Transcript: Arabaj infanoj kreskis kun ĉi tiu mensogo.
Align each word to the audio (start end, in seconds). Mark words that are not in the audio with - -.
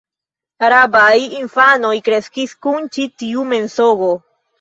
Arabaj 0.67 1.17
infanoj 1.39 1.91
kreskis 2.07 2.55
kun 2.67 2.89
ĉi 2.97 3.05
tiu 3.21 3.45
mensogo. 3.53 4.09